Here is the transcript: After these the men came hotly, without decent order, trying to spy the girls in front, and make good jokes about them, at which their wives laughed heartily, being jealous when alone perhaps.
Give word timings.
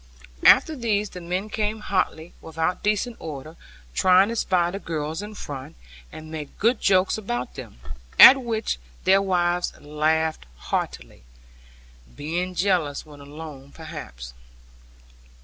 After 0.47 0.75
these 0.75 1.11
the 1.11 1.21
men 1.21 1.47
came 1.47 1.81
hotly, 1.81 2.33
without 2.41 2.81
decent 2.81 3.17
order, 3.19 3.55
trying 3.93 4.29
to 4.29 4.35
spy 4.35 4.71
the 4.71 4.79
girls 4.79 5.21
in 5.21 5.35
front, 5.35 5.75
and 6.11 6.31
make 6.31 6.57
good 6.57 6.79
jokes 6.81 7.19
about 7.19 7.53
them, 7.53 7.79
at 8.19 8.41
which 8.41 8.79
their 9.03 9.21
wives 9.21 9.73
laughed 9.79 10.47
heartily, 10.57 11.21
being 12.15 12.55
jealous 12.55 13.05
when 13.05 13.19
alone 13.19 13.71
perhaps. 13.73 14.33